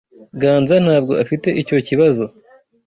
Ganza 0.41 0.75
ntabwo 0.85 1.13
afite 1.23 1.47
icyo 1.61 1.77
kibazo. 1.87 2.25